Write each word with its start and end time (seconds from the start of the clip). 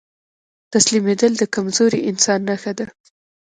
تسليمېدل 0.73 1.31
د 1.37 1.43
کمزوري 1.55 1.99
انسان 2.09 2.39
نښه 2.49 2.71
ده. 2.77 2.85